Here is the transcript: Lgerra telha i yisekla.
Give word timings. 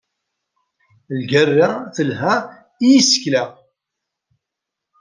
Lgerra 1.17 1.69
telha 1.95 2.33
i 2.83 2.85
yisekla. 2.91 3.43